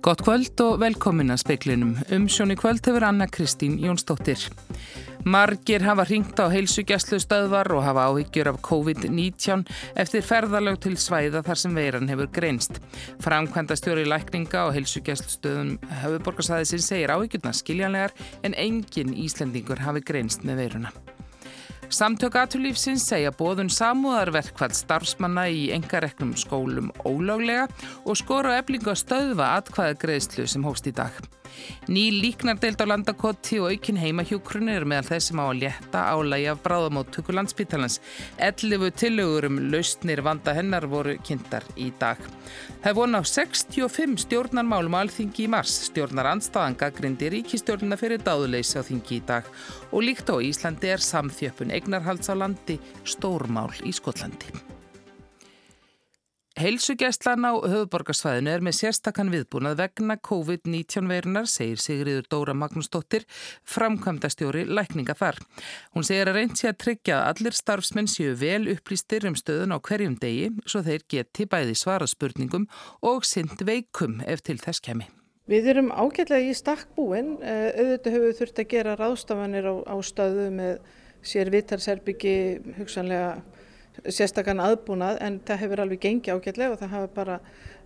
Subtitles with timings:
[0.00, 1.90] Gott kvöld og velkomin að speiklinum.
[2.08, 4.46] Um sjónu kvöld hefur Anna Kristín Jónsdóttir.
[5.28, 9.66] Margir hafa ringt á heilsugjastlu stöðvar og hafa áhyggjur af COVID-19
[10.00, 12.80] eftir ferðalög til svæða þar sem veiran hefur greinst.
[13.20, 20.48] Framkvæmda stjóri lækninga á heilsugjastlu stöðum hefurborgarsæðisinn segir áhyggjurna skiljanlegar en engin Íslendingur hafi greinst
[20.48, 20.96] með veiruna.
[21.90, 27.66] Samtök aturlífsins segja bóðun samúðarverkvall starfsmanna í engareknum skólum ólöglega
[28.04, 31.18] og skora eflinga stöðva atkvæða greiðslu sem hófst í dag.
[31.90, 36.48] Ný líknardeild á landakoti og aukin heimahjókrunni er meðal þess sem á að létta álægi
[36.52, 38.00] af bráðamóttöku landsbítalans.
[38.38, 42.18] 11 tillögur um lausnir vanda hennar voru kynntar í dag.
[42.84, 45.76] Það vona á 65 stjórnarmálum á alþingi í mars.
[45.90, 49.48] Stjórnar anstaðanga grindi ríkistjórnuna fyrir dáðuleysi á þingi í dag
[49.90, 54.79] og líkt á Íslandi er samþjöppun eignarhalds á landi stórmál í Skotlandi.
[56.60, 63.24] Heilsugjæslan á höfuborgarsvæðinu er með sérstakann viðbúnað vegna COVID-19 veirunar, segir Sigriður Dóra Magnúsdóttir,
[63.64, 65.38] framkvæmdastjóri lækninga þar.
[65.96, 69.72] Hún segir að reynd sé að tryggja að allir starfsmenn séu vel upplýstir um stöðun
[69.72, 72.68] á hverjum degi svo þeir geti bæði svara spurningum
[73.08, 75.08] og synd veikum ef til þess kemi.
[75.48, 79.96] Við erum ágætlega í stakkbúin, eh, auðvitað höfum við þurft að gera ráðstafanir á, á
[80.04, 80.76] stöðu með
[81.24, 82.36] sér vitarserbyggi
[82.76, 83.40] hugsanlega
[84.08, 87.36] sérstakann aðbúnað en það hefur alveg gengið ágætlega og það hafa bara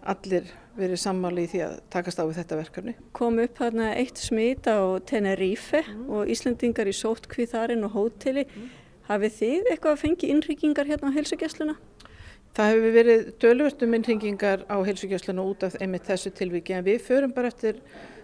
[0.05, 2.95] allir verið sammáli í því að takast á við þetta verkefni.
[3.17, 6.05] Kom upp þarna eitt smit á Tenerife mm.
[6.13, 8.47] og Íslandingar í sótkvíð þarinn og hóteli.
[8.51, 8.71] Mm.
[9.09, 11.77] Hafið þið eitthvað að fengi innryggingar hérna á helsugjastluna?
[12.55, 17.35] Það hefur verið dölvörtum innryggingar á helsugjastluna út af einmitt þessu tilviki en við förum
[17.35, 17.81] bara eftir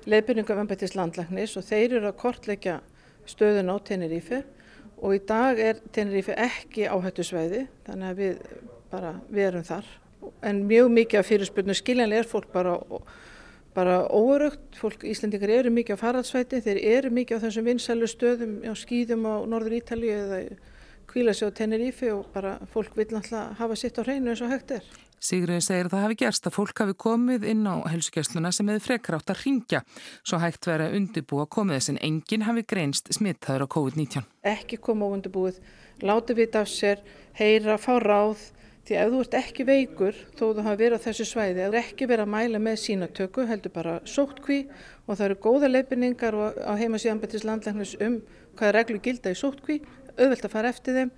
[0.09, 2.79] leifbyrjungum ennbættis landlagnis og þeir eru að kortleggja
[3.29, 4.59] stöðun á Tenerife og
[5.01, 8.47] í dag er Tenerife ekki áhættu sveiði þannig að við
[8.91, 9.89] bara verum þar
[10.45, 12.77] en mjög mikið af fyrirspurnu skiljanlega er fólk bara,
[13.77, 18.59] bara óörugt, fólk Íslandikar eru mikið á faraldsvæti, þeir eru mikið á þessum vinsælu stöðum
[18.66, 20.43] á skýðum á Norður Ítalíu eða
[21.11, 24.53] kvíla sig á Tenerife og bara fólk vil náttúrulega hafa sitt á hreinu eins og
[24.53, 24.84] hægt er.
[25.20, 28.84] Sigriði segir að það hafi gerst að fólk hafi komið inn á helsugjastluna sem hefði
[28.86, 29.82] frekar átt að ringja
[30.25, 34.25] svo hægt verið að undirbúa komið þess en enginn hafi greinst smittaður á COVID-19.
[34.48, 35.60] Ekki koma á undirbúið,
[36.00, 37.04] láta vita af sér,
[37.36, 38.48] heyra, fá ráð.
[38.88, 42.08] Því ef þú ert ekki veikur þó þú hafi verið á þessu svæði, þú ekki
[42.08, 44.62] verið að mæla með sínatöku heldur bara sóttkví.
[45.04, 48.22] Og það eru góða leifinningar á heimasíðanbættis landlæknis um
[48.56, 49.82] hvaða reglu gilda í sóttkví,
[50.16, 51.12] auðvelt að fara eftir þeim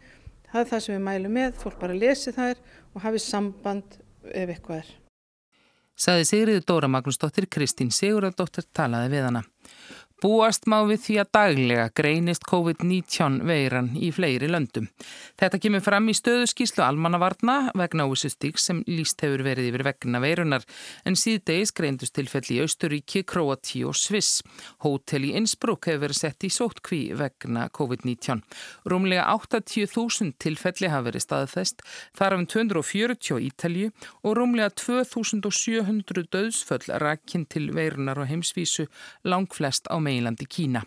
[0.53, 2.61] það er það sem við mælum með, fólk bara lesi þær
[2.93, 3.97] og hafi samband
[4.29, 4.91] ef eitthvað er.
[6.03, 9.43] Saði Sigriður Dóra Magnúsdóttir, Kristín Sigurðardóttir talaði við hana.
[10.23, 14.85] Búast má við því að daglega greinist COVID-19 veiran í fleiri löndum.
[15.41, 20.21] Þetta kemur fram í stöðu skíslu almannavarna vegna óvissustíks sem líst hefur verið yfir vegna
[20.23, 20.67] veirunar
[21.03, 24.45] en síðdegis greindust tilfelli í Austuríki, Kroati og Sviss.
[24.87, 28.45] Hótel í Innsbruck hefur verið sett í sótkví vegna COVID-19.
[28.95, 31.83] Rúmlega 80.000 tilfelli hafa verið staðfest,
[32.15, 33.91] þar af 240 í Ítalju
[34.23, 38.87] og rúmlega 2.700 döðsföll rakinn til veirunar og heimsvísu
[39.27, 40.85] langflest á meðan meginlandi Kína.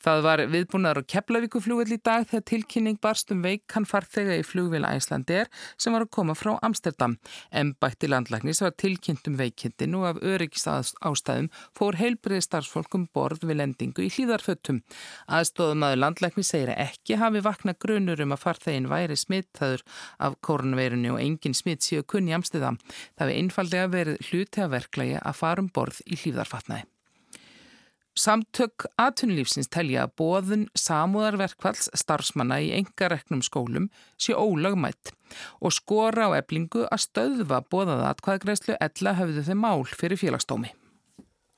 [0.00, 4.94] Það var viðbúnaður á Keflavíkuflúvel í dag þegar tilkynning barst um veikan farþega í flugvila
[4.96, 7.18] Æslandir sem var að koma frá Amsterdam.
[7.52, 14.06] Embætti landlæknis var tilkynnt um veikindin og af öryggisástæðum fór heilbriði starfsfólkum borð við lendingu
[14.06, 14.78] í hlýðarföttum.
[15.28, 19.84] Aðstofum aður landlækni segir að ekki hafi vakna grunur um að farþegin væri smittaður
[20.16, 22.80] af koronaveirunni og engin smitt síu kunni Amsterdam.
[23.18, 26.88] Það hefði einfallega verið hluti að verklægi að fara um borð í hlýðarfatnaði.
[28.20, 33.86] Samtök atunlífsins telja að bóðun samúðarverkvalls starfsmanna í engareknum skólum
[34.20, 35.14] sé ólagmætt
[35.64, 40.74] og skora á eblingu að stöðva bóðaða atkvæðagreyslu ella höfðu þeim mál fyrir félagsdómi.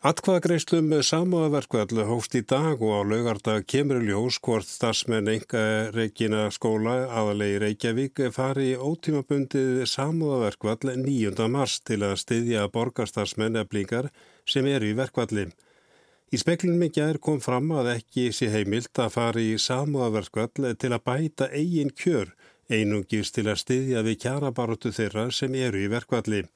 [0.07, 7.09] Atkvæðagreyslu með samúðarverkvall hófst í dag og á laugardag kemur ljós hvort starfsmenn engarekina skóla
[7.11, 11.51] aðalegi Reykjavík fari ótímabundið samúðarverkvall 9.
[11.51, 14.13] mars til að styðja borgarstarfsmenn eblingar
[14.47, 15.51] sem eru í verkvalli.
[16.33, 20.91] Í speklunum í gær kom fram að ekki sé heimilt að fara í samúðaverkvall til
[20.97, 22.31] að bæta eigin kjör,
[22.73, 26.47] einungis til að styðja við kjarabaróttu þeirra sem eru í verkvalli.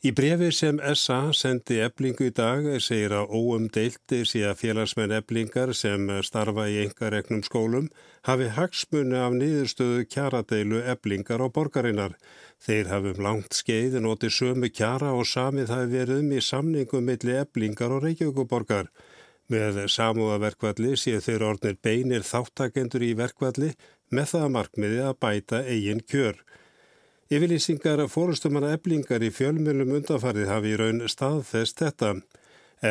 [0.00, 5.74] Í brefi sem SA sendi eblingu í dag segir að óumdeilti sé að félagsmenn eblingar
[5.76, 7.90] sem starfa í engaregnum skólum
[8.24, 12.16] hafi hagsmunni af niðurstöðu kjaradeilu eblingar á borgarinnar.
[12.64, 17.36] Þeir hafum langt skeið notið sömu kjara og samið hafi verið um í samningum milli
[17.44, 18.88] eblingar og reykjökuborgar.
[19.50, 23.72] Með samúðaverkvalli séu þeir orðnir beinir þáttakendur í verkvalli
[24.14, 26.38] með það markmiði að bæta eigin kjör.
[27.30, 32.12] Yfirlýsingar fórustumanna eblingar í fjölmjölum undanfarið hafi í raun staðfest þetta.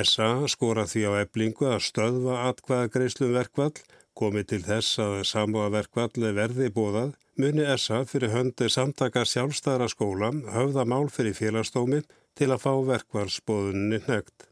[0.03, 3.73] SA skora því á eblingu að stöðva atkvaða greiðslum verkvall,
[4.19, 10.33] komi til þess að samúa verkvall verði bóðað, muni SA fyrir höndi samtaka sjálfstæðra skóla
[10.55, 12.03] höfða mál fyrir félagstómi
[12.35, 14.48] til að fá verkvallsbóðunni nögt.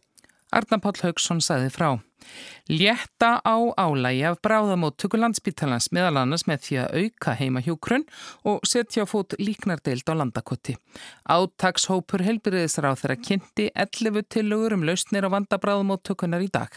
[0.56, 1.90] Arna Páll Haugsson sagði frá.
[2.72, 8.06] Létta á álægi af bráðamóttöku landsbítalans meðal annars með því að auka heima hjúkrun
[8.48, 10.78] og setja á fót líknardeild á landakotti.
[11.28, 16.72] Áttakshópur helbyrðisráð þeirra kynnti 11 tilugur um lausnir á vandabráðamóttökunar í dag.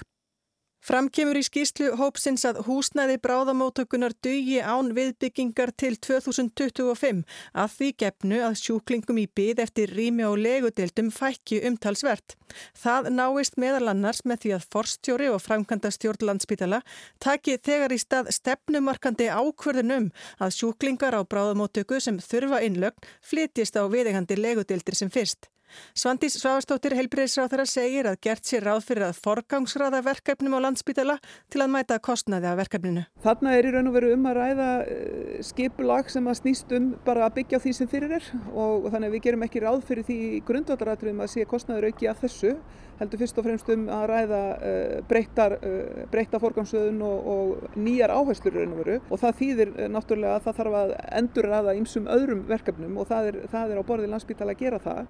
[0.80, 7.20] Framkemur í skýslu hópsins að húsnæði bráðamótökunar dugi án viðbyggingar til 2025
[7.52, 12.38] að því gefnu að sjúklingum í byð eftir rými og legudeldum fækju umtalsvert.
[12.80, 16.80] Það náist meðal annars með því að forstjóri og framkvæmda stjórnlandsbytala
[17.20, 20.10] taki þegar í stað stefnumarkandi ákverðunum
[20.40, 25.52] að sjúklingar á bráðamótöku sem þurfa innlögn flytist á viðegandi legudeldir sem fyrst.
[25.94, 31.16] Svandís Svavastóttir heilbreyðsráð segir að gert sér ráð fyrir að forgangsraða verkefnum á landsbytala
[31.52, 33.06] til að mæta kostnaði af verkefninu.
[33.24, 36.92] Þarna er í raun og veru um að ræða eh, skipulag sem að snýst um
[37.06, 40.08] bara að byggja því sem fyrir er og þannig að við gerum ekki ráð fyrir
[40.08, 42.54] því grundvallaratriðum að sé kostnaður auki af þessu
[43.00, 48.12] heldur fyrst og fremst um að ræða uh, breyttar, uh, breytta forgangsröðun og, og nýjar
[48.12, 52.12] áherslur raun og veru og það þýðir náttúrulega að það þarf að endur ræða ýmsum
[52.12, 55.08] öðrum verkefnum og það er, það er á borðið landsbytala að gera það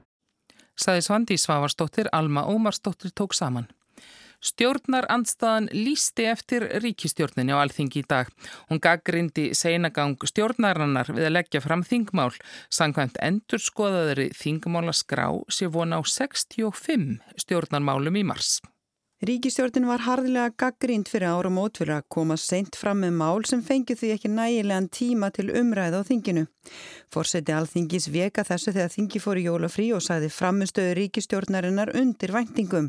[0.80, 3.68] saði Svandi Svavarsdóttir, Alma Ómarsdóttir tók saman.
[4.40, 8.30] Stjórnar andstaðan lísti eftir ríkistjórninni á alþingi í dag.
[8.70, 12.32] Hún gaggrindi seinagang stjórnarannar við að leggja fram þingmál.
[12.72, 18.62] Sankvæmt endur skoðaðri þingmála skrá sé vona á 65 stjórnarmálum í mars.
[19.20, 23.60] Ríkistjórnin var hardilega gaggrínt fyrir árum ót fyrir að koma seint fram með mál sem
[23.60, 26.46] fengi því ekki nægilegan tíma til umræða á þinginu.
[27.12, 32.88] Fórseti alþingis veka þessu þegar þingi fór í jólafrí og sagði framistöðu ríkistjórnarinnar undir væntingum.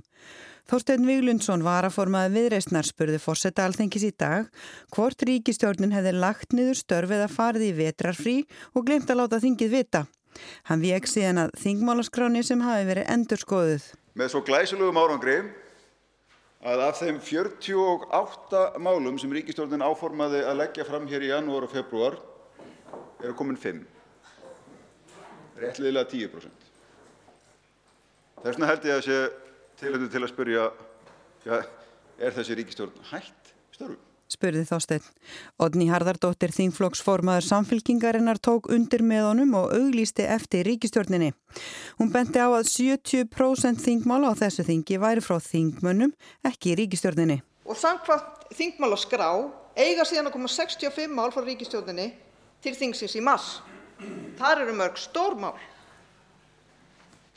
[0.72, 4.48] Þorstein Viglundsson var að formaði viðreistnar spurði fórseti alþingis í dag
[4.96, 8.38] hvort ríkistjórnin hefði lagt niður störfið að farið í vetrarfrí
[8.72, 10.06] og glemt að láta þingið vita.
[10.72, 13.90] Hann vek síðan að þingmálaskráni sem hafi verið endur skoðuð.
[14.16, 15.42] Með svo glæsilugum árangri
[16.62, 21.74] að af þeim 48 málum sem ríkistjórnin áformaði að leggja fram hér í janúar og
[21.74, 22.20] februar
[23.22, 23.82] eru komin 5.
[25.62, 26.70] Réttliðilega 10%.
[28.42, 29.18] Þess vegna held ég að sé
[29.82, 30.70] tilhættu til að spyrja,
[31.46, 31.58] já,
[32.22, 34.11] er þessi ríkistjórn hætt störfum?
[34.32, 35.04] Spurði Þorstein.
[35.62, 41.32] Odni Harðardóttir þingflokksformaður samfylkingarinnar tók undir með honum og auglýsti eftir ríkistjórninni.
[42.00, 46.14] Hún benti á að 70% þingmála á þessu þingi væri frá þingmönnum,
[46.48, 47.42] ekki ríkistjórninni.
[47.68, 49.30] Og samkvæmt þingmála skrá
[49.76, 52.10] eiga síðan að koma 65 mál frá ríkistjórninni
[52.64, 53.60] til þingsins í mass.
[54.40, 55.56] Það eru mörg stór mál.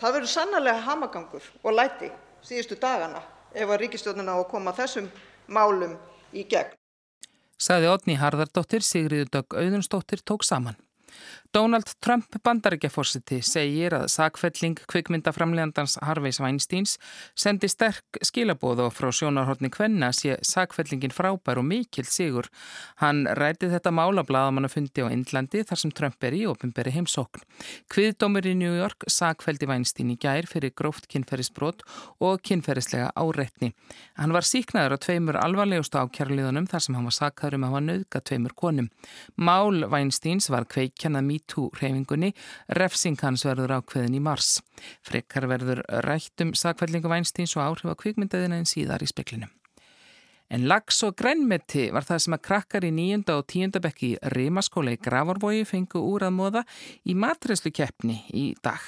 [0.01, 2.11] Það verður sannarlega hamagangur og læti
[2.45, 3.23] síðustu dagana
[3.55, 5.07] ef að ríkistjórnina á að koma þessum
[5.47, 5.95] málum
[6.35, 6.75] í gegn
[7.61, 10.77] saði Odni Harðardóttir, Sigriður Dögg Auðunstóttir tók saman.
[11.55, 16.97] Donald Trump bandarækjaforsiti segir að sakfelling kvikmyndaframlegandans Harveys Weinsteins
[17.39, 22.49] sendi sterk skilabóð og frá sjónarhóttni Kvenna sé sakfellingin frábær og mikill sigur.
[22.99, 27.47] Hann ræti þetta mála bladamannafundi á Indlandi þar sem Trump er í ofinberi heimsókn.
[27.87, 31.87] Kviðdómur í New York sakfeldi Weinstein í gær fyrir gróft kynferðisbrot
[32.19, 33.71] og kynferðislega áreitni.
[34.19, 37.87] Hann var síknaður á tveimur alvarlegustu ákjærliðunum þar sem hann var sakkaður um að hafa
[37.87, 38.91] nöðgat tveimur konum.
[39.39, 40.67] Mál Weinsteins var
[41.05, 42.33] kveikjannað MeToo-reyfingunni,
[42.79, 44.63] refsing hans verður ákveðin í mars.
[45.05, 49.53] Frekkar verður rætt um sakfællingu Weinsteins og áhrif á kvikmyndaðina en síðar í speklinum.
[50.53, 54.93] En lags og grænmeti var það sem að krakkar í nýjunda og tíundabekk í Rimaskóla
[54.95, 56.63] í Gravarvogi fengu úr að móða
[57.05, 58.81] í matreslu keppni í dag.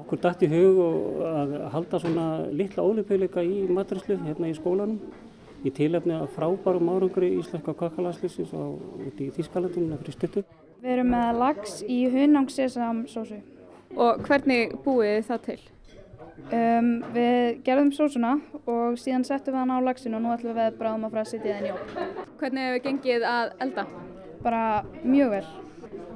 [0.00, 0.78] Okkur dætt í hug
[1.26, 5.00] að halda svona litla ólipauleika í matreslu hérna í skólanum
[5.66, 10.44] í tilefni að frábærum árangur í Íslenska kakalanslisins og út í Þískalandunum fyrir stuttu.
[10.82, 13.40] Við erum með lags í hunangsesamsósu.
[13.96, 15.58] Og hvernig búið þið það til?
[16.46, 18.34] Um, við gerðum sósuna
[18.68, 21.30] og síðan settum við hann á lagsin og nú ætlum við bráðum að fara að
[21.32, 22.26] setja það í opn.
[22.42, 23.86] Hvernig hefur gengið að elda?
[24.44, 24.62] Bara
[25.02, 25.46] mjög vel.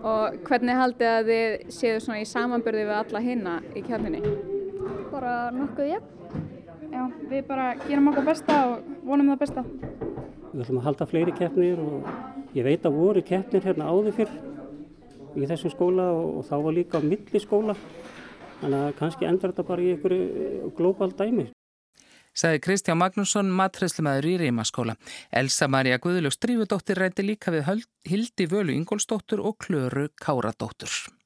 [0.01, 4.23] Og hvernig haldið að þið séu svona í samanbyrði við alla hinna í kjarninni?
[5.11, 6.17] Bara nokkuð jafn.
[6.91, 9.65] Já, við bara gerum okkur besta og vonum það besta.
[10.51, 12.09] Við ætlum að halda fleiri keppnir og
[12.57, 14.33] ég veit að voru keppnir hérna áður fyrr
[15.39, 17.77] í þessum skóla og, og þá var líka á milli skóla
[18.61, 21.47] þannig að kannski endur þetta bara í einhverju eh, glóbal dæmi.
[22.41, 24.95] Saði Kristján Magnússon, matræðslumadur í Rímaskóla.
[25.35, 31.20] Elsa Maria Guðljóks Drífudóttir rætti líka við Hildi Völu Ingólsdóttur og Klöru Káradóttur.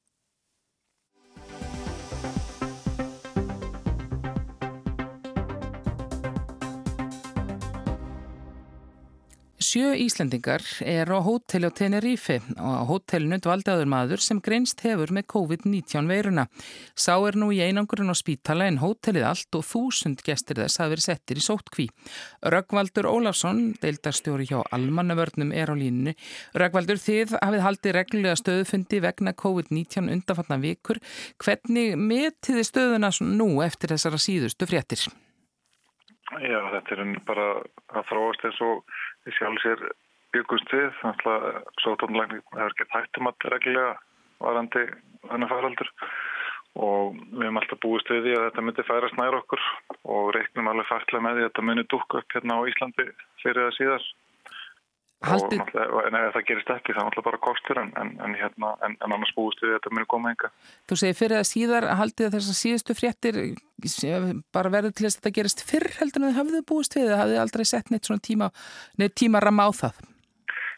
[9.75, 14.79] Sjö Íslendingar er á hóteli á Tenerife og á hótelinu dvaldi áður maður sem greinst
[14.85, 16.45] hefur með COVID-19 veiruna.
[16.95, 20.93] Sá er nú í einangurinn á spítala en hótelið allt og þúsund gestir þess hafi
[20.93, 21.89] verið settir í sótkví.
[22.55, 26.15] Röggvaldur Ólafsson, deildarstjóri hjá Almannavörnum, er á línunu.
[26.55, 31.03] Röggvaldur, þið hafið haldið reglulega stöðufundi vegna COVID-19 undanfatna vikur.
[31.43, 35.09] Hvernig metiði stöðuna nú eftir þessara síðustu fréttir?
[36.41, 37.43] Já, þetta er bara
[37.93, 39.83] að þróast eins og við sjálf sér
[40.35, 40.91] byggust við.
[41.01, 41.47] Þannig að
[41.83, 43.93] sótónlækning hefur gett hættum að reglulega
[44.43, 44.85] varandi
[45.29, 45.91] þannig faraldur
[46.75, 49.61] og við hefum alltaf við því að þetta myndi færast nær okkur
[50.11, 53.05] og reiknum alveg færslega með því að þetta myndi dúka upp hérna á Íslandi
[53.43, 54.07] fyrir það síðar.
[55.25, 55.61] Haldið...
[56.05, 58.97] En ef það gerist ekki þá er alltaf bara kostur en, en, en, hérna, en
[59.07, 60.51] annars búist við þetta muni koma enga.
[60.89, 63.39] Þú segir fyrir að síðar haldið að þessar síðustu fréttir
[64.55, 67.21] bara verður til þess að þetta gerist fyrr heldur en þið hafðu búist við það
[67.23, 68.51] hafðu aldrei sett neitt svona tíma,
[69.01, 70.01] neitt tímaram á það?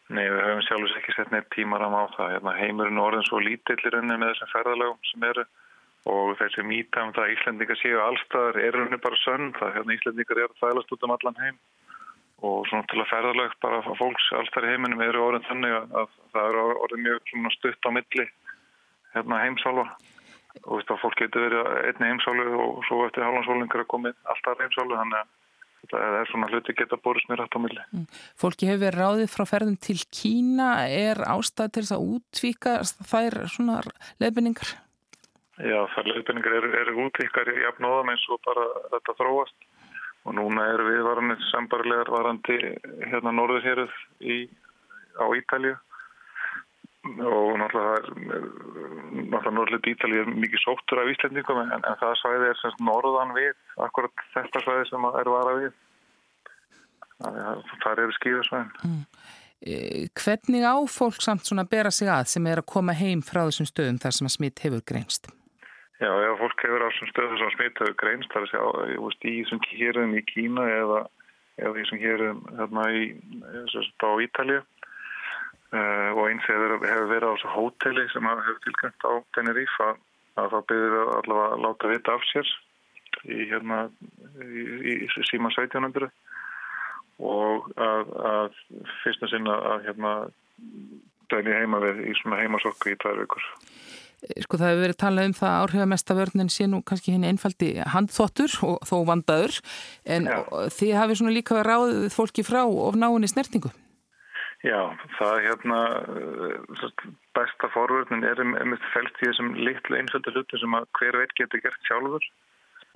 [0.08, 2.34] Nei, við höfum sjálfs ekki sett neitt tímaram á það.
[2.38, 5.44] Hérna, heimurinn orðin svo lítillir enni með þessum ferðalögum sem eru
[6.08, 9.96] og þessi mýta um það að Íslandingar séu allstaðar er henni bara sönn það hérna
[9.96, 11.58] Íslandingar eru að þælast út um allan heim
[12.46, 16.12] og svona til að ferðarlög bara fólks alls þar í heiminum eru orðin þannig að
[16.34, 18.28] það eru orðin mjög stutt á milli
[19.14, 19.88] hérna, heimsálfa
[20.64, 24.96] og veist, fólk getur verið einni heimsálu og svo eftir halvansólingar að komið alltaf heimsálu
[24.98, 25.34] þannig að
[25.78, 27.84] þetta er svona hluti geta borist mér hægt á milli.
[27.94, 28.06] Mm.
[28.40, 32.74] Fólki hefur verið ráðið frá ferðum til Kína er ástæð til þess að útvíka
[33.12, 33.80] þær svona
[34.22, 34.74] leifbynningar?
[35.58, 39.67] Já, þær leifbynningar eru, eru útvíkar í jafnóðum eins og bara þetta þróast
[40.28, 42.56] og núna eru við varanir sambarlegar varandi
[43.08, 43.94] hérna norðurheruð
[45.18, 45.74] á Ítalju
[47.08, 48.14] og náttúrulega,
[49.32, 53.34] náttúrulega norðurlega Ítalju er mikið sóttur af Íslandingum en, en það svæði er semst norðan
[53.38, 53.52] við
[53.86, 55.76] akkurat þetta svæði sem er vara við
[57.18, 59.04] það eru skýðarsvæðin mm.
[59.58, 63.40] Eh, hvernig á fólk samt svona bera sig að sem er að koma heim frá
[63.48, 65.26] þessum stöðum þar sem að smitt hefur greinst?
[65.98, 69.38] Já, ef fólk hefur á þessum stöðu sem smittu greinst, það er að segja í
[69.42, 71.00] þessum hérum í Kína eða,
[71.58, 73.00] eða í þessum hérum hérna í,
[74.06, 79.12] á Ítalju uh, og eins hefur, hefur verið á þessu hóteli sem hefur tilkvæmt á
[79.34, 82.54] Tenerife að, þá byrður við allavega að láta vita af sér
[83.26, 83.80] í, hérna,
[84.46, 86.12] í, í síma 1700
[87.18, 88.58] og að, að
[89.02, 90.14] fyrsta sinna að hérna
[91.32, 93.50] dæni heima við í svona heimasokku í tvær vikur.
[94.18, 97.68] Sko það hefur verið talað um það að áhrifamesta vörnin sé nú kannski henni einfaldi
[97.86, 99.60] handþottur og þó vandaður
[100.10, 100.38] en Já.
[100.74, 103.70] þið hafið svona líka ráðið fólki frá of náinni snertingu.
[104.66, 105.78] Já, það hérna
[106.18, 106.94] eh,
[107.38, 111.62] besta forvörnin er einmitt fælst í þessum litlu einfaldi hluti sem að hver veit getur
[111.62, 112.26] gert sjálfur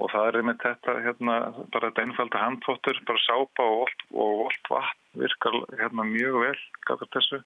[0.03, 1.37] og það er einmitt þetta hérna
[1.71, 7.43] bara þetta einfaldi handþottur, bara sápa og vollt vatn virkar hérna mjög vel gafur þessu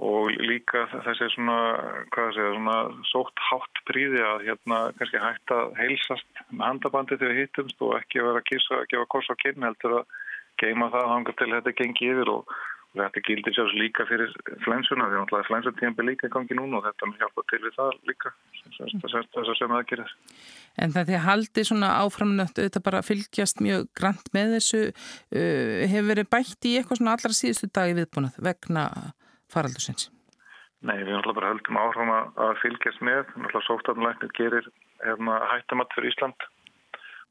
[0.00, 1.58] og líka þessi svona,
[2.14, 2.76] hvað segja, svona
[3.10, 8.24] sótt hátt príði að hérna kannski hægt að heilsast með handabandi þegar hittumst og ekki
[8.24, 10.18] vera að kýrsa að gefa kors á kynni heldur að
[10.62, 12.56] geima það hangar til þetta gengi yfir og,
[12.94, 14.32] og þetta gildir sjálfs líka fyrir
[14.64, 17.76] flensuna því að flensatíðan er líka í gangi núna og þetta með hjálpa til við
[17.76, 18.34] það líka
[18.80, 20.18] þess að sem það gerir.
[20.80, 26.12] En það því haldi svona áframnött auðvitað bara fylgjast mjög grann með þessu uh, hefur
[26.14, 28.84] verið bætt í eitthvað svona allra síðustu dagi viðbúnað vegna
[29.52, 30.08] faraldusins?
[30.80, 33.26] Nei, við alltaf bara höldum áhrifum að fylgjast með.
[33.36, 34.70] Náttúrulega sóttanlæknir gerir
[35.04, 36.48] hérna, hættamatt fyrir Ísland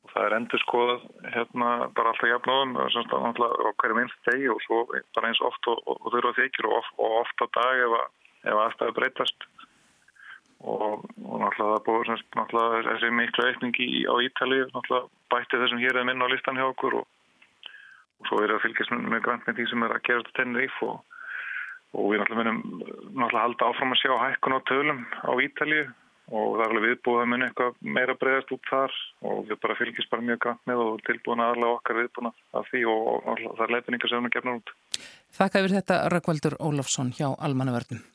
[0.06, 4.84] og það er endur skoðað hérna, bara alltaf jafnóðum á hverjum einst degi og svo
[5.18, 7.96] bara eins oft og, og þurfa þykir og, of, og oft á dag ef,
[8.48, 9.48] ef aðstæðu breytast
[10.60, 15.84] og, og náttúrulega það búið semst, náttúrulega þessi miklu aukningi á Ítali náttúrulega bætti þessum
[15.84, 19.86] hér eða minn á listan hjá okkur og svo er það fylgjast með, því sem
[19.86, 21.00] er að gera þetta tennir íf og
[21.98, 22.60] og við náttúrulega munum
[23.18, 25.84] náttúrulega halda áfram að sjá hækkun á tölum á Ítalju
[26.30, 29.78] og það er alveg viðbúið að munum eitthvað meira breyðast út þar og við bara
[29.80, 33.66] fylgjast bara mjög grann með og tilbúin aðalega okkar viðbúin af því og, og það
[33.66, 34.74] er leitinningar sem við gefnum út.
[35.40, 38.06] Þakka yfir þetta Rökkvaldur Ólafsson hjá Almannaverðin.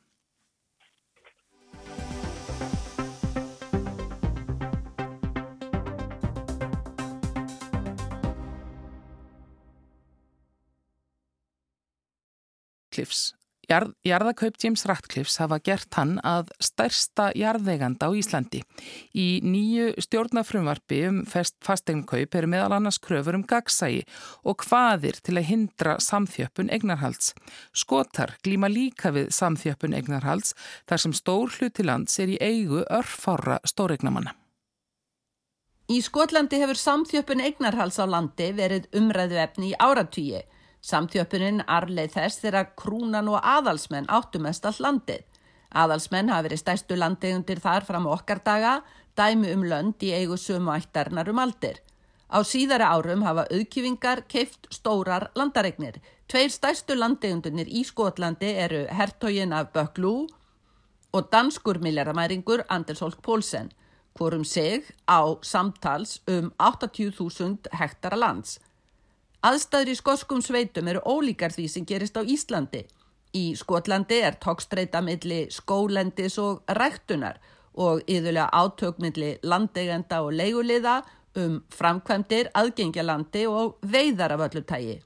[12.94, 13.32] Cliffs
[13.68, 18.60] Jarð, jarðakaup James Ratcliffs hafa gert hann að stærsta jarðveiganda á Íslandi.
[19.16, 24.04] Í nýju stjórnafrumvarfi um fasteignakaup eru meðal annars kröfur um gagsægi
[24.44, 27.32] og hvaðir til að hindra samþjöppun egnarhalds.
[27.72, 30.54] Skotar glíma líka við samþjöppun egnarhalds
[30.88, 34.36] þar sem stór hlutilands er í eigu örfára stóregnamanna.
[35.92, 40.40] Í Skotlandi hefur samþjöppun egnarhalds á landi verið umræðu efni í áratýji
[40.84, 45.22] Samþjöppunin arleið þess þegar krúnan og aðalsmenn áttu mest all landið.
[45.72, 48.74] Aðalsmenn hafi verið stæstu landegundir þar fram okkar daga,
[49.16, 51.80] dæmi um lönd í eigu sumu ættarnar um aldir.
[52.28, 56.00] Á síðara árum hafa auðkjöfingar keift stórar landaregnir.
[56.28, 60.26] Tveir stæstu landegundunir í Skotlandi eru hertógin af Böklú
[61.14, 63.70] og danskur milljaramæringur Anders Holk Pólsen,
[64.18, 68.58] hvorum seg á samtals um 80.000 hektara lands.
[69.44, 72.86] Aðstæður í skoskum sveitum eru ólíkar því sem gerist á Íslandi.
[73.36, 77.36] Í Skotlandi er tókstreita milli skólendis og ræktunar
[77.74, 81.02] og yðurlega átök milli landegenda og leiguliða
[81.36, 84.96] um framkvæmdir, aðgengjalandi og veiðar af öllu tægi.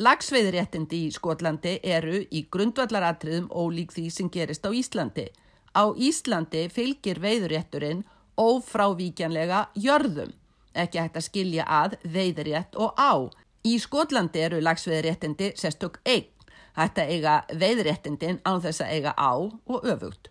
[0.00, 5.28] Lagsveiðréttindi í Skotlandi eru í grundvallaratriðum ólík því sem gerist á Íslandi.
[5.76, 8.06] Á Íslandi fylgir veiðurétturinn
[8.40, 10.32] ófrávíkjanlega jörðum,
[10.72, 13.28] ekki hægt að skilja að veiðurétt og á.
[13.66, 16.28] Í Skotlandi eru lagsveiðréttindi sérstök eign,
[16.76, 20.28] hægt að eiga veiðréttindin án þess að eiga á og öfugt.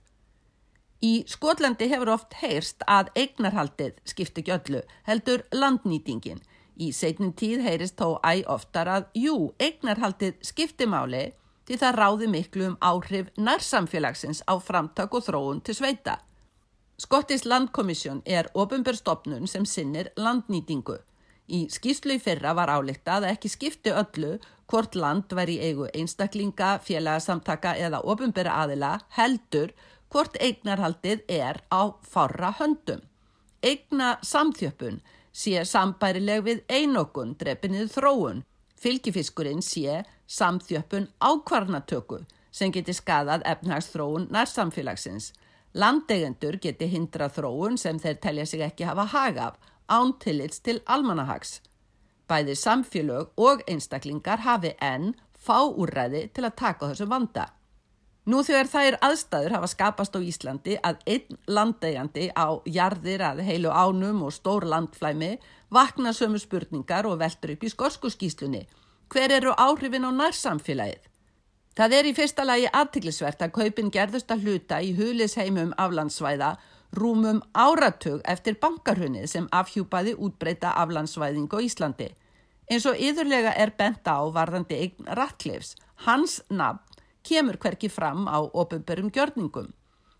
[1.04, 6.39] Í Skotlandi hefur oft heyrst að eignarhaldið skipti göllu, heldur landnýtingin.
[6.80, 11.25] Í setnin tíð heyrist þó æg oftar að jú, eignarhaldið skipti máli
[11.68, 16.20] því það ráði miklu um áhrif nærsamfélagsins á framtak og þróun til sveita.
[16.98, 21.01] Skottis landkomissjón er ofinbjörnstofnun sem sinnir landnýtingu.
[21.46, 24.38] Í skýrslu í fyrra var álíkta að ekki skipti öllu
[24.72, 29.75] hvort land væri eigu einstaklinga, félagsamtaka eða ofinbæra aðila heldur
[30.10, 33.04] hvort eignarhaldið er á farra höndum.
[33.62, 35.02] Eigna samþjöppun
[35.36, 38.42] sé sambærileg við einokun drefinnið þróun.
[38.82, 42.24] Fylgifiskurinn sé samþjöppun ákvarnatöku
[42.56, 45.32] sem geti skadað efnagsþróun nær samfélagsins.
[45.75, 51.59] Landeigendur geti hindra þróun sem þeir telja sig ekki hafa hagaf ántillits til almanahags.
[52.27, 57.45] Bæði samfélög og einstaklingar hafi enn fá úrræði til að taka þessu vanda.
[58.25, 63.69] Nú þegar þær aðstæður hafa skapast á Íslandi að einn landeigandi á jarðir að heilu
[63.69, 65.35] ánum og stór landflæmi
[65.69, 68.63] vakna sömu spurningar og veldur upp í skorsku skýslunni.
[69.13, 71.03] Hver eru áhrifin á nærsamfélagið?
[71.77, 76.55] Það er í fyrsta lagi aðtiklisvert að kaupin gerðust að hluta í hulisheimum aflandsvæða
[76.96, 82.10] rúmum áratug eftir bankarhunnið sem afhjúpaði útbreyta aflandsvæðingu á Íslandi.
[82.72, 85.75] Eins og yðurlega er bent á varðandi eign Rattlifs,
[86.08, 86.81] hans nafn
[87.25, 89.74] kemur hverki fram á ofinberum gjörningum.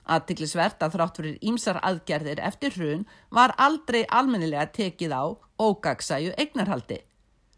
[0.06, 5.24] Aðtiklisvert að þrátt fyrir ímsar aðgerðir eftir hrun var aldrei almennilega tekið á
[5.58, 7.00] ógagsæju eignarhaldi.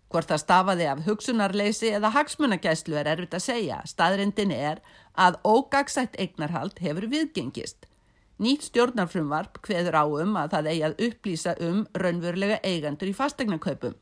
[0.07, 3.81] Hvort það stafaði af hugsunarleysi eða hagsmunagæslu er erfitt að segja.
[3.83, 4.79] Staðrindin er
[5.19, 7.89] að ógagsætt eignarhald hefur viðgengist.
[8.37, 13.95] Nýtt stjórnarfrumvarp hveður á um að það eigi að upplýsa um raunverulega eigandur í fastegnaköpum.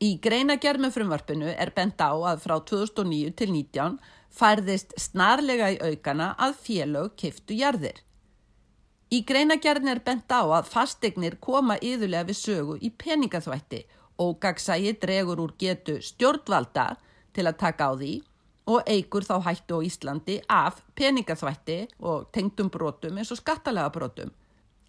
[0.00, 3.98] Í greinagerð með frumvarpinu er bent á að frá 2009 til 19
[4.38, 7.98] færðist snarlega í aukana að félög kiftu jarðir.
[9.12, 13.82] Í greinagerðin er bent á að fastegnir koma yðurlega við sögu í peningaþvætti
[14.24, 16.94] og gagsægi dregur úr getu stjórnvalda
[17.36, 18.12] til að taka á því
[18.68, 24.30] og eigur þá hættu á Íslandi af peningaþvætti og tengdum brotum eins og skattalega brotum.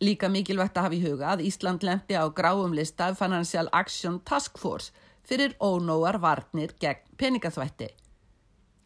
[0.04, 4.60] Líka mikilvægt að hafa í huga að Ísland lendi á gráum lista Financial Action Task
[4.60, 4.92] Force
[5.24, 7.90] fyrir ónóar varnir gegn peningaþvætti.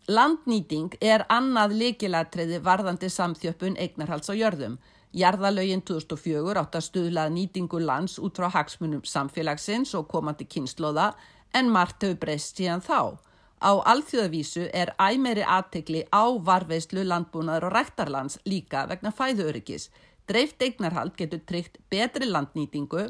[0.10, 4.80] Landnýting er annað likilatriði varðandi samþjöppun eignarhals á jörðum.
[5.14, 11.14] Jarðalögin 2004 átt að stuðlað nýtingu lands út frá hagsmunum samfélagsins og komandi kynnslóða
[11.54, 13.16] en margt hefur breyst síðan þá.
[13.64, 19.86] Á alþjóðavísu er æmeri aðtekli á varveislu landbúnaður og rættarlands líka vegna fæðuöryggis.
[20.28, 23.06] Dreift eignarhald getur tryggt betri landnýtingu,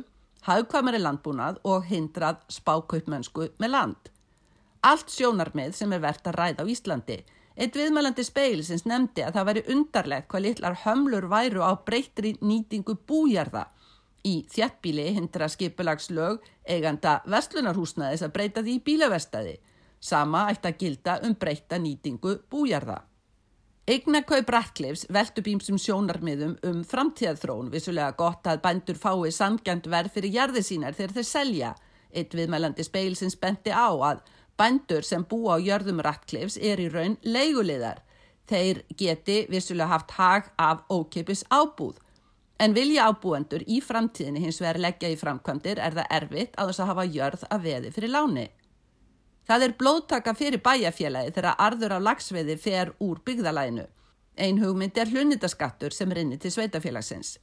[0.46, 4.14] haugkvæmari landbúnað og hindrað spákaupmönsku með land.
[4.86, 7.18] Allt sjónarmið sem er verðt að ræða á Íslandi.
[7.58, 13.00] Eitt viðmælandi speilisins nefndi að það væri undarlegt hvað litlar hömlur væru á breytri nýtingu
[13.10, 13.68] bújarða.
[14.22, 19.60] Í þjattbíli hindra skipulagslög eiganda vestlunarhúsnaðis að breyta því bílaverstaði.
[20.04, 22.98] Sama ætti að gilda um breyta nýtingu bújarða.
[23.88, 30.36] Eignakaup Ratcliffs veldu býmsum sjónarmiðum um framtíðaþrón, vissulega gott að bændur fái samgjönd verð fyrir
[30.38, 31.72] jarði sínar þegar þeir selja.
[32.12, 34.24] Eitt viðmælandi speilsins benti á að
[34.60, 38.00] bændur sem búa á jörðum Ratcliffs er í raun leiguliðar.
[38.48, 41.96] Þeir geti vissulega haft hag af ókipis ábúð.
[42.60, 46.84] En vilja ábúendur í framtíðinni hins vegar leggja í framkvæmdir er það erfitt að þess
[46.84, 48.46] að hafa jörð að veði fyrir láni.
[49.48, 53.88] Það er blóðtaka fyrir bæjafélagi þegar arður á lagsveiði fer úr byggðalæinu.
[54.40, 57.36] Ein hugmynd er hlunitaskattur sem rinni til sveitafélagsins.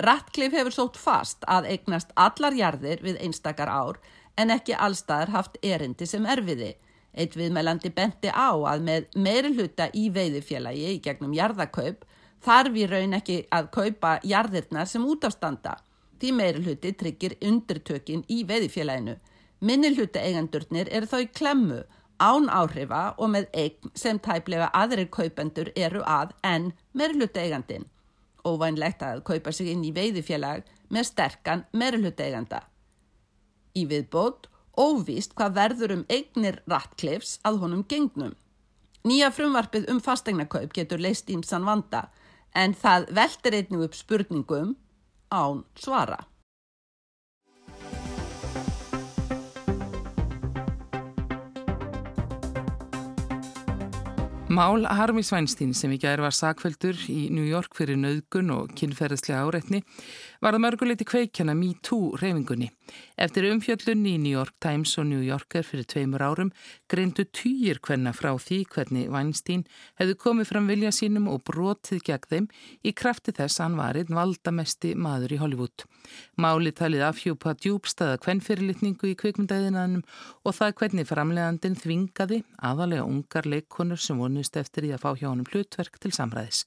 [0.00, 4.00] Ratklif hefur sótt fast að eignast allar jarðir við einstakar ár
[4.36, 6.72] en ekki allstaðar haft erindi sem erfiði.
[7.14, 12.02] Eitt viðmælandi benti á að með meiri hluta í veiðifélagi í gegnum jarðakaup
[12.42, 15.76] þarf í raun ekki að kaupa jarðirnar sem útafstanda.
[16.18, 19.14] Því meiri hluti tryggir undirtökin í veiðifélaginu.
[19.64, 21.78] Minni hluta eigendurnir eru þá í klemmu,
[22.20, 27.86] án áhrifa og með eign sem tæplega aðrir kaupendur eru að en meiri hluta eigandin.
[28.44, 32.60] Óvænlegt að kaupa sig inn í veiðifélag með sterkan meiri hluta eiganda.
[33.72, 38.36] Í viðbót óvíst hvað verður um eignir Ratcliffs að honum gengnum.
[39.08, 42.10] Nýja frumvarpið um fastegnakaup getur leist ímsan vanda
[42.52, 44.76] en það veltir einnig upp spurningum
[45.32, 46.20] án svara.
[54.54, 59.40] Mál Harmi Svænstein sem í gæri var sakveldur í New York fyrir nöðgun og kynferðslega
[59.42, 59.80] áreitni
[60.44, 62.66] var það mörguleiti kveikjana Me Too reyfingunni.
[63.16, 66.50] Eftir umfjöllunni í New York Times og New Yorker fyrir tveimur árum
[66.92, 69.62] greindu týjir hvenna frá því hvernig Weinstein
[69.96, 72.50] hefði komið fram vilja sínum og brotið gegn þeim
[72.84, 75.86] í krafti þess að hann var einn valdamesti maður í Hollywood.
[76.36, 80.04] Máli talið afhjúpa djúbstaða hvennfyrirlitningu í kvikmyndæðinanum
[80.44, 85.30] og það hvernig framlegandin þvingaði aðalega ungar leikkonur sem vonust eftir í að fá hjá
[85.30, 86.66] honum hlutverk til samræðis.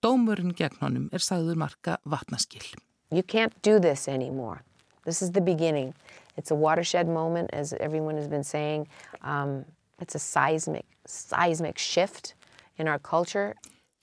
[0.00, 2.64] Dómurinn gegn honum er sagður marka vatnaskil.
[3.10, 4.62] You can't do this anymore.
[5.04, 5.94] This is the beginning.
[6.36, 8.86] It's a watershed moment, as everyone has been saying.
[9.22, 9.64] Um,
[10.00, 12.34] it's a seismic, seismic shift
[12.76, 13.54] in our culture.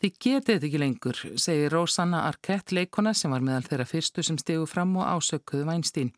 [0.04, 4.38] Þið getið þetta ekki lengur, segir Rosanna Arquette leikona sem var meðal þeirra fyrstu sem
[4.42, 6.12] stegu fram og ásökuðu Vænstín.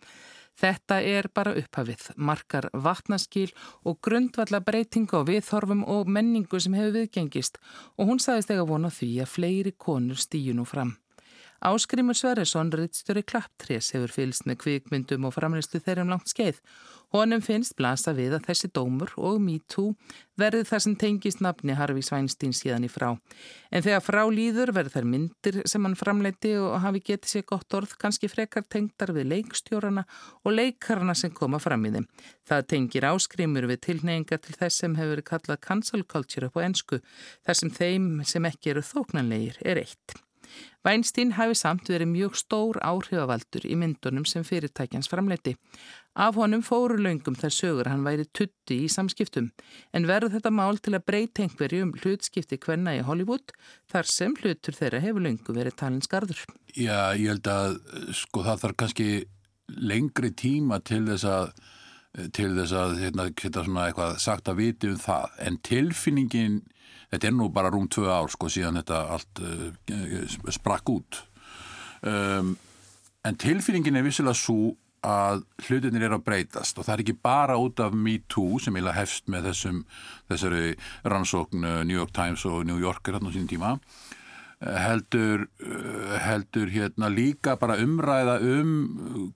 [0.57, 3.51] Þetta er bara upphafið, markar vatnaskil
[3.85, 7.59] og grundvalla breytinga á viðþorfum og menningu sem hefur viðgengist
[7.99, 10.95] og hún sagðist ega vona því að fleiri konur stýju nú fram.
[11.65, 16.59] Áskrimur Sverresson, rittstjóri Klapptrés, hefur fylst með kvikmyndum og framlistu þeirra um langt skeið.
[17.15, 19.93] Honum finnst blasa við að þessi dómur og MeToo
[20.37, 23.13] verði þar sem tengist nafni Harfi Svænstein síðan í frá.
[23.71, 27.79] En þegar frá líður verður þær myndir sem hann framleiti og hafi getið sér gott
[27.79, 30.03] orð kannski frekar tengdar við leikstjórana
[30.43, 32.11] og leikarana sem koma fram í þeim.
[32.45, 36.67] Það tengir áskrimur við tilneyinga til þess sem hefur verið kallað cancel culture upp á
[36.67, 37.01] ensku,
[37.47, 40.19] þar sem þeim sem ekki eru þóknanlegir er eitt.
[40.85, 45.55] Weinstein hafi samt verið mjög stór áhrifavaldur í myndunum sem fyrirtækjans framleiti.
[46.17, 49.51] Af honum fóru laungum þar sögur hann væri tutti í samskiptum
[49.93, 53.53] en verður þetta mál til að breyta einhverju um hlutskipti hvenna í Hollywood
[53.91, 56.45] þar sem hlutur þeirra hefur laungu verið talinsgarður.
[56.73, 57.81] Já, ég held að
[58.17, 59.09] sko það þarf kannski
[59.67, 61.51] lengri tíma til þess að
[62.33, 66.55] til þess að hérna, geta svona eitthvað sagt að viti um það en tilfinningin
[67.11, 71.21] þetta er nú bara rúm tvö ár sko síðan þetta allt uh, sprakk út.
[72.05, 72.55] Um,
[73.25, 74.75] en tilfinningin er vissilega svo
[75.07, 78.75] að hlutinir er að breytast og það er ekki bara út af Me Too sem
[78.79, 79.81] ég hefst með þessum
[80.27, 85.47] þessari rannsókn uh, New York Times og New Yorker hérna á sín tíma uh, heldur
[86.25, 88.73] heldur hérna líka bara umræða um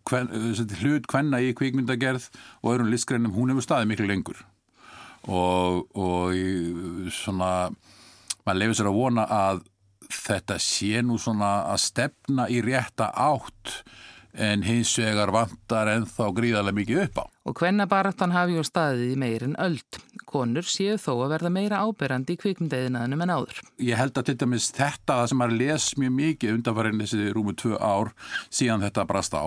[0.10, 0.34] hven,
[0.82, 2.28] hlut hvenna í kvikmyndagerð
[2.62, 3.38] og öðrum listgreinum.
[3.38, 4.42] Hún hefur staðið miklu lengur
[5.30, 7.70] og, og svona
[8.46, 9.66] maður lefur sér að vona að
[10.12, 13.82] þetta sé nú svona að stefna í rétta átt
[14.32, 17.24] en hins vegar vantar ennþá gríðarlega mikið upp á.
[17.52, 20.00] Og hvenna barattan hafi ju staðið í meirin öld.
[20.32, 23.62] Konur séu þó að verða meira áberandi í kvikmyndeðinaðnum en áður.
[23.84, 27.76] Ég held að til dæmis þetta sem maður les mjög mikið undanfærin þessi rúmu tvö
[27.76, 28.14] ár
[28.48, 29.44] síðan þetta brast á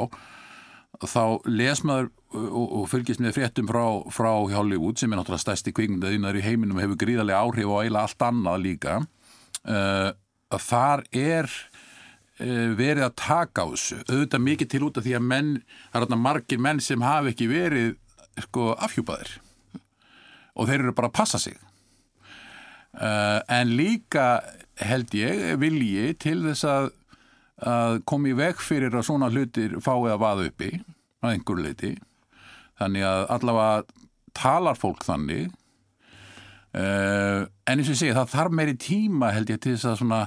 [1.02, 5.74] þá les maður og, og fylgist með fréttum frá, frá Hollywood sem er náttúrulega stærsti
[5.74, 10.11] kvikmyndaðinnar í heiminum og hefur gríðarlega áhrif og eiginlega allt annað líka uh,
[10.54, 14.00] að þar er uh, verið að taka á þessu.
[14.09, 15.52] Auðvitað mikið til út af því að menn
[15.92, 17.94] það er margir menn sem hafi ekki verið
[18.48, 19.38] sko afhjúpaðir.
[20.54, 21.57] Og þeir eru bara að passa sig.
[22.94, 24.44] Uh, en líka
[24.83, 26.92] held ég vilji til þess að
[27.62, 30.71] að komi veg fyrir að svona hlutir fái að vaða uppi
[31.23, 31.93] á einhver leiti
[32.81, 33.85] þannig að allavega
[34.35, 35.53] talar fólk þannig.
[36.75, 40.01] Uh, en eins og ég segi það þarf meiri tíma held ég til þess að
[40.01, 40.23] svona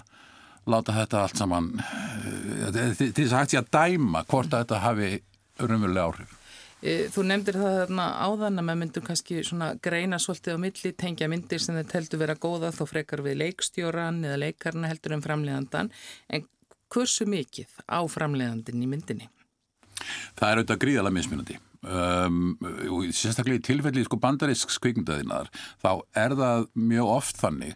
[0.72, 4.84] láta þetta allt saman uh, til þess að hægt sé að dæma hvort að þetta
[4.86, 5.10] hafi
[5.60, 6.38] raunverulega áhrif.
[6.86, 10.92] Eh, Þú nefndir það þarna áðan að maður myndur kannski svona greina svolítið á milli,
[10.94, 15.24] tengja myndir sem þetta heldur vera góða þó frekar við leikstjóran eða leikarna heldur um
[15.26, 15.90] framlegandan
[16.30, 16.46] en
[16.94, 19.30] hversu mikið á framleiðandin í myndinni?
[20.38, 22.58] Það er auðvitað gríðalega mismunandi um,
[23.16, 25.50] sérstaklega í tilfelli sko bandarísk skvikmyndaðinnar
[25.84, 27.76] þá er það mjög oft þannig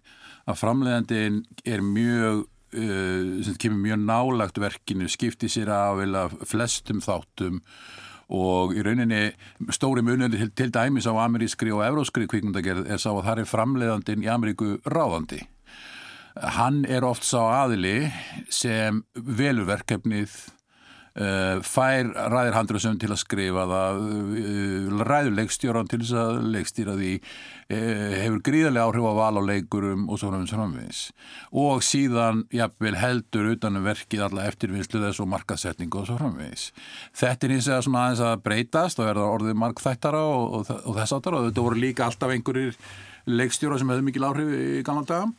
[0.49, 7.61] að framleiðandin er mjög uh, sem kemur mjög nálagt verkinu, skiptir sér af flestum þáttum
[8.31, 9.31] og í rauninni
[9.75, 13.49] stóri munandi til, til dæmis á amerískri og evróskri kvikmyndagerð er sá að það er
[13.49, 15.41] framleiðandin í Ameríku ráðandi.
[16.35, 18.11] Hann er oft sá aðili
[18.49, 20.35] sem velur verkefnið
[21.11, 26.93] Uh, fær ræðir handröðsum til að skrifa það uh, ræður leikstjóran til þess að leikstýra
[26.95, 31.01] því uh, hefur gríðarlega áhrif á val á leikurum og svo framvegis.
[31.51, 36.69] Og síðan jafnvel heldur utanum verkið alla eftirvinnslu þess og markasetning og svo framvegis.
[37.11, 41.01] Þetta er eins og svona aðeins að breytast og verða orðið markþættara og, og, og
[41.01, 42.79] þess áttar og þetta voru líka alltaf einhverjir
[43.27, 45.35] leikstjóra sem hefði mikil áhrif í gannan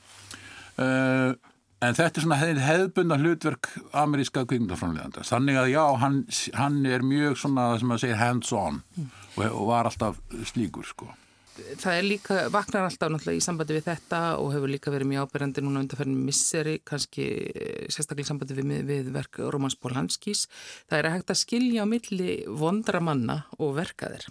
[0.76, 1.40] daga
[1.82, 5.26] En þetta er svona hefðbundna hlutverk ameríska kvikmyndaframlegandar.
[5.26, 6.20] Þannig að já, hann,
[6.54, 9.08] hann er mjög svona, sem að segja, hands-on mm.
[9.32, 10.20] og, og var alltaf
[10.52, 11.10] slíkur, sko.
[11.52, 15.26] Það er líka, vaknar alltaf náttúrulega í sambandi við þetta og hefur líka verið mjög
[15.26, 20.46] ábyrjandi núna undanferðin misseri, kannski eh, sérstaklega í sambandi við, við verk Rómans Bólhanskís.
[20.86, 24.30] Það er að hægt að skilja á milli vondra manna og verkaðir.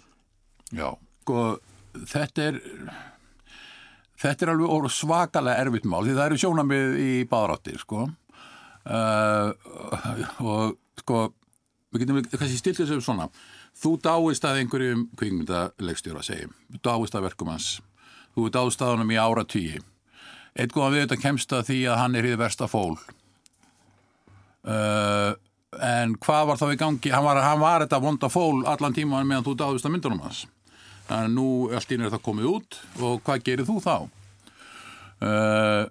[0.72, 0.88] Já,
[1.20, 1.46] sko,
[2.16, 2.62] þetta er
[4.22, 8.04] Þetta er alveg svakalega erfitt mál því það eru sjónamið í baðráttir sko.
[8.82, 9.50] Uh,
[10.42, 11.22] og sko
[11.92, 13.28] við getum kannski stilt þessu svona.
[13.82, 17.70] Þú dáist að einhverjum kvikmyndalegstjóra segjum, þú dáist að verkum hans.
[18.36, 19.82] Þú dáist að honum í ára tíu.
[20.52, 22.94] Eitt góðan við þetta kemst að því að hann er í versta fól.
[24.62, 25.32] Uh,
[25.82, 27.10] en hvað var þá í gangi?
[27.10, 30.44] Hann var, hann var þetta vonda fól allan tíma meðan þú dáist að myndunum hans
[31.12, 33.96] Að nú allt ín er það komið út og hvað gerir þú þá?
[35.22, 35.86] Uh,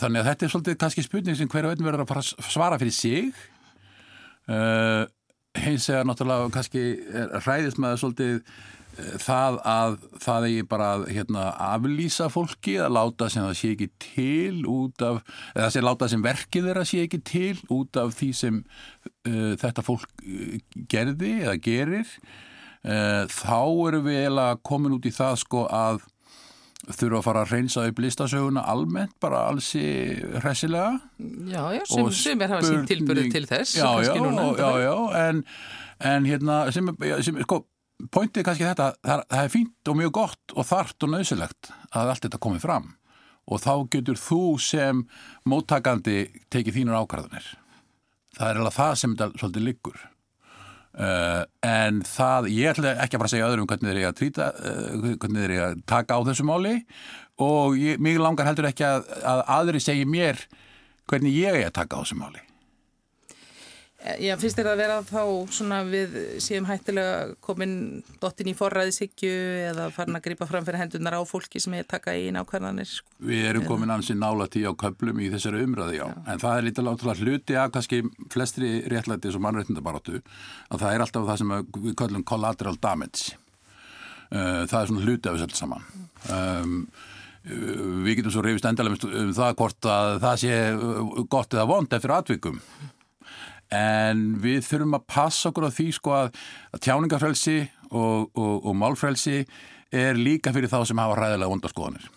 [0.00, 2.80] þannig að þetta er svolítið kannski spurning sem hverja veitum verður að fara að svara
[2.80, 3.46] fyrir sig.
[4.50, 5.04] Uh,
[5.60, 6.84] hins eða náttúrulega kannski
[7.44, 13.30] ræðist með svolítið uh, það að það er bara að hérna, aflýsa fólki að láta
[13.32, 15.22] sem það sé ekki til út af,
[15.56, 18.62] eða að láta sem verkið þeirra sé ekki til út af því sem
[19.24, 20.22] þetta fólk
[20.90, 22.14] gerði eða gerir
[22.80, 26.00] þá erum við eiginlega komin út í það sko að
[26.88, 29.82] þurfa að fara að reynsa upp listasöguna almennt, bara allsi
[30.40, 30.94] hressilega.
[31.50, 33.74] Já, já, sem, sem er hafað sín tilbyrðu til þess.
[33.76, 35.42] Já, já, já, já, en,
[36.10, 36.88] en hérna, sem,
[37.26, 37.60] sem sko,
[38.08, 41.72] pointið er kannski þetta, það, það er fínt og mjög gott og þart og nöðsilegt
[41.90, 42.88] að allt þetta komið fram
[43.50, 45.04] og þá getur þú sem
[45.48, 46.20] móttakandi
[46.52, 47.46] tekið þínur ákvarðanir.
[48.36, 50.02] Það er alveg það sem þetta svolítið liggur.
[50.90, 54.18] Uh, en það, ég ætla ekki að fara að segja öðrum hvernig þeir eru að
[54.18, 56.76] trýta uh, hvernig þeir eru að taka á þessu máli.
[57.40, 60.42] Og ég, mig langar heldur ekki að, að aðri segi mér
[61.10, 62.42] hvernig ég er að taka á þessu máli
[64.00, 67.74] já, finnst þér að vera þá svona við síðan hættilega komin
[68.22, 69.32] dottin í forræðishyggju
[69.70, 72.88] eða farin að gripa fram fyrir hendunar á fólki sem er taka í nákvæðanir?
[72.88, 73.12] Sko?
[73.30, 76.06] Við erum komin ansið nála tíu á köplum í þessari umræði, já.
[76.08, 76.16] já.
[76.32, 81.06] En það er lítið látrúlega hluti af kannski flestri réttlæti sem mannréttindabaróttu að það er
[81.06, 83.36] alltaf það sem við kallum collateral damage.
[84.30, 85.88] Eh, það er svona hluti af þessu alls saman.
[86.30, 86.76] Um,
[88.04, 90.56] við getum svo reyfist endalega um það hvort að það sé
[91.32, 92.58] gott eða vond eftir atvikum
[93.74, 96.40] en við þurfum að passa okkur á því sko að,
[96.74, 97.58] að tjáningafrelsi
[97.90, 99.44] og, og, og málfrelsi
[99.90, 102.08] er líka fyrir þá sem hafa ræðilega vondarskoðanir.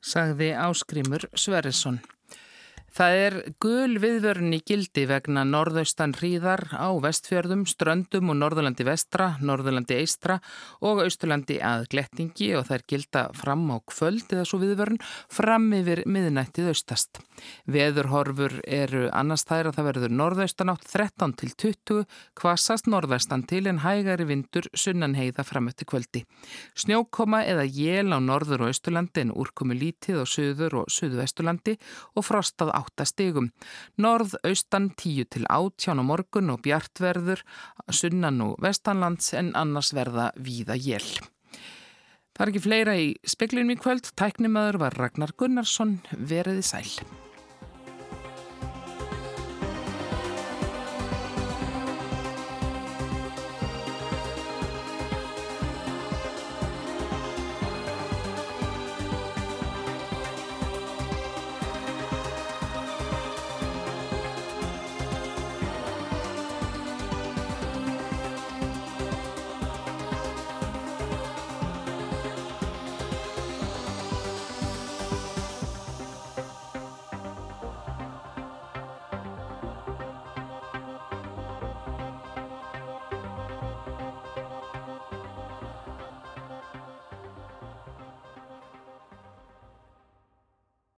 [0.00, 2.00] Sagði Áskrimur Sverrisson.
[2.90, 9.36] Það er gul viðvörun í gildi vegna norðaustan hríðar á vestfjörðum, ströndum og norðurlandi vestra,
[9.38, 10.40] norðurlandi eistra
[10.82, 14.98] og austurlandi að glettingi og það er gilda fram á kvöld eða svo viðvörun
[15.30, 17.20] fram yfir miðnættið austast.
[17.70, 22.02] Veðurhorfur eru annars þær að það verður norðaustan átt 13 til 20,
[22.42, 26.24] kvassast norðvestan til en hægari vindur sunnan heiða fram eftir kvöldi.
[26.74, 31.78] Snjókoma eða jél á norður og austurlandi en úrkomi lítið á söður og söðvesturlandi
[32.18, 33.50] og frostað áttastegum.
[34.00, 37.44] Norð, austan 10 til 18 á morgun og bjartverður,
[37.88, 41.08] sunnan og vestanlands en annars verða víða jél.
[42.34, 44.14] Það er ekki fleira í speklinum í kvöld.
[44.16, 47.29] Tæknimaður var Ragnar Gunnarsson, veriði sæl.